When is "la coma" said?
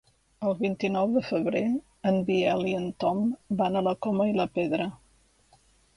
3.89-4.29